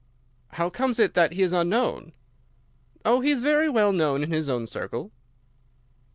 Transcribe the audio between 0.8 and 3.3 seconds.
it that he is unknown?" "Oh, he